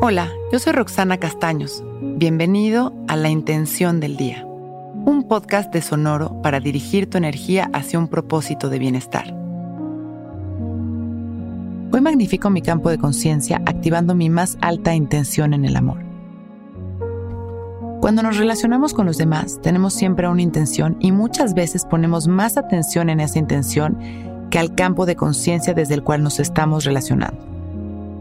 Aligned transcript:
Hola, 0.00 0.30
yo 0.52 0.60
soy 0.60 0.74
Roxana 0.74 1.18
Castaños. 1.18 1.82
Bienvenido 2.00 2.94
a 3.08 3.16
La 3.16 3.30
Intención 3.30 3.98
del 3.98 4.16
Día, 4.16 4.44
un 4.46 5.24
podcast 5.26 5.72
de 5.72 5.82
Sonoro 5.82 6.40
para 6.40 6.60
dirigir 6.60 7.10
tu 7.10 7.18
energía 7.18 7.68
hacia 7.72 7.98
un 7.98 8.06
propósito 8.06 8.68
de 8.68 8.78
bienestar. 8.78 9.34
Hoy 11.92 12.00
magnifico 12.00 12.48
mi 12.48 12.62
campo 12.62 12.90
de 12.90 12.98
conciencia 12.98 13.60
activando 13.66 14.14
mi 14.14 14.30
más 14.30 14.56
alta 14.60 14.94
intención 14.94 15.52
en 15.52 15.64
el 15.64 15.74
amor. 15.74 15.98
Cuando 18.00 18.22
nos 18.22 18.36
relacionamos 18.36 18.94
con 18.94 19.04
los 19.04 19.18
demás, 19.18 19.58
tenemos 19.62 19.94
siempre 19.94 20.28
una 20.28 20.42
intención 20.42 20.96
y 21.00 21.10
muchas 21.10 21.54
veces 21.54 21.84
ponemos 21.84 22.28
más 22.28 22.56
atención 22.56 23.10
en 23.10 23.18
esa 23.18 23.40
intención 23.40 23.98
que 24.48 24.60
al 24.60 24.76
campo 24.76 25.06
de 25.06 25.16
conciencia 25.16 25.74
desde 25.74 25.94
el 25.94 26.04
cual 26.04 26.22
nos 26.22 26.38
estamos 26.38 26.84
relacionando. 26.84 27.44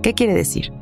¿Qué 0.01 0.15
quiere 0.15 0.33
decir? 0.33 0.73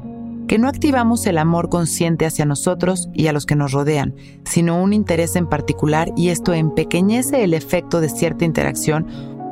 Que 0.47 0.59
no 0.59 0.67
activamos 0.67 1.25
el 1.25 1.39
amor 1.39 1.69
consciente 1.69 2.25
hacia 2.25 2.45
nosotros 2.45 3.09
y 3.13 3.27
a 3.27 3.33
los 3.33 3.45
que 3.45 3.55
nos 3.55 3.71
rodean, 3.71 4.13
sino 4.43 4.81
un 4.81 4.93
interés 4.93 5.35
en 5.35 5.47
particular 5.47 6.11
y 6.15 6.29
esto 6.29 6.53
empequeñece 6.53 7.43
el 7.43 7.53
efecto 7.53 7.99
de 7.99 8.09
cierta 8.09 8.45
interacción, 8.45 9.07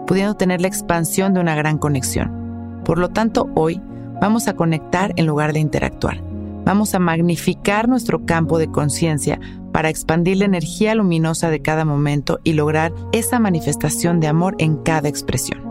pudiendo 0.05 0.35
tener 0.35 0.61
la 0.61 0.67
expansión 0.67 1.33
de 1.33 1.39
una 1.39 1.55
gran 1.55 1.79
conexión. 1.79 2.81
Por 2.85 2.99
lo 2.99 3.09
tanto, 3.09 3.49
hoy 3.55 3.81
vamos 4.21 4.47
a 4.47 4.55
conectar 4.55 5.13
en 5.15 5.25
lugar 5.25 5.53
de 5.53 5.59
interactuar. 5.59 6.21
Vamos 6.65 6.93
a 6.93 6.99
magnificar 6.99 7.89
nuestro 7.89 8.25
campo 8.25 8.57
de 8.57 8.67
conciencia 8.67 9.39
para 9.71 9.89
expandir 9.89 10.37
la 10.37 10.45
energía 10.45 10.95
luminosa 10.95 11.49
de 11.49 11.61
cada 11.61 11.85
momento 11.85 12.39
y 12.43 12.53
lograr 12.53 12.93
esa 13.11 13.39
manifestación 13.39 14.19
de 14.19 14.27
amor 14.27 14.55
en 14.59 14.77
cada 14.77 15.09
expresión. 15.09 15.61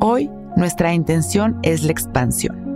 Hoy 0.00 0.30
nuestra 0.56 0.94
intención 0.94 1.58
es 1.62 1.84
la 1.84 1.92
expansión. 1.92 2.71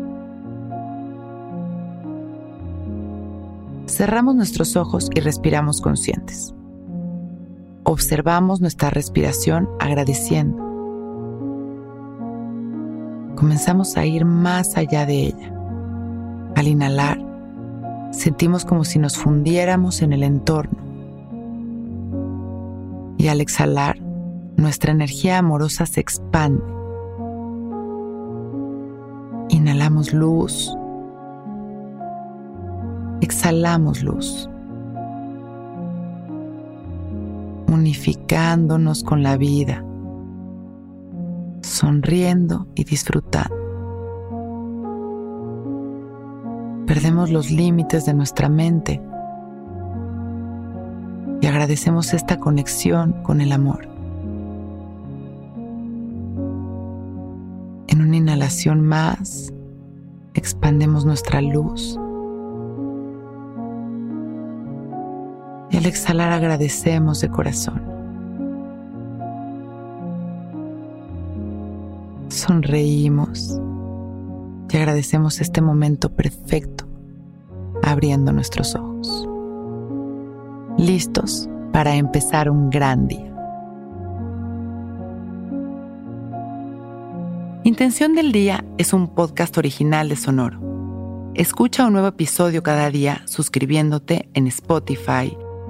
Cerramos 3.87 4.35
nuestros 4.35 4.77
ojos 4.77 5.09
y 5.15 5.21
respiramos 5.21 5.81
conscientes. 5.81 6.55
Observamos 7.85 8.61
nuestra 8.61 8.91
respiración 8.91 9.69
agradeciendo. 9.79 10.59
Comenzamos 13.37 13.97
a 13.97 14.05
ir 14.05 14.25
más 14.25 14.77
allá 14.77 15.07
de 15.07 15.27
ella. 15.27 15.53
Al 16.57 16.69
inhalar, 16.69 17.19
sentimos 18.13 18.65
como 18.65 18.85
si 18.85 18.99
nos 18.99 19.17
fundiéramos 19.17 20.03
en 20.03 20.13
el 20.13 20.23
entorno. 20.23 20.79
Y 23.19 23.29
al 23.29 23.41
exhalar, 23.41 23.99
nuestra 24.57 24.93
energía 24.93 25.39
amorosa 25.39 25.87
se 25.87 26.01
expande 26.01 26.77
Inhalamos 29.49 30.13
luz. 30.13 30.76
Exhalamos 33.27 34.05
luz. 34.05 34.49
Unificándonos 37.67 39.03
con 39.03 39.25
la 39.25 39.37
vida. 39.37 39.85
Sonriendo 41.61 42.69
y 42.77 42.85
disfrutando. 42.85 43.53
Perdemos 46.87 47.31
los 47.33 47.51
límites 47.51 48.07
de 48.07 48.15
nuestra 48.15 48.49
mente 48.49 49.03
y 51.41 51.47
agradecemos 51.49 52.15
esta 52.15 52.39
conexión 52.39 53.25
con 53.25 53.41
el 53.41 53.51
amor. 53.51 53.89
una 57.99 58.19
inhalación 58.19 58.83
más, 58.83 59.53
expandemos 60.35 61.05
nuestra 61.05 61.41
luz. 61.41 61.99
Al 65.87 65.91
exhalar 65.91 66.33
agradecemos 66.33 67.21
de 67.21 67.29
corazón. 67.29 67.81
Sonreímos 72.29 73.61
y 74.69 74.77
agradecemos 74.77 75.41
este 75.41 75.61
momento 75.61 76.11
perfecto, 76.11 76.87
abriendo 77.85 78.33
nuestros 78.33 78.75
ojos. 78.75 79.29
Listos 80.77 81.49
para 81.73 81.95
empezar 81.95 82.51
un 82.51 82.69
gran 82.69 83.07
día. 83.07 83.33
Intención 87.63 88.17
del 88.17 88.33
Día 88.33 88.65
es 88.77 88.93
un 88.93 89.07
podcast 89.15 89.57
original 89.57 90.09
de 90.09 90.17
Sonoro. 90.17 91.31
Escucha 91.35 91.87
un 91.87 91.93
nuevo 91.93 92.09
episodio 92.09 92.65
cada 92.65 92.91
día 92.91 93.23
suscribiéndote 93.27 94.29
en 94.35 94.47
Spotify, 94.49 95.37